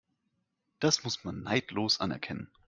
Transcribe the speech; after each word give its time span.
Das 0.79 1.03
muss 1.03 1.23
man 1.25 1.43
neidlos 1.43 1.99
anerkennen. 1.99 2.49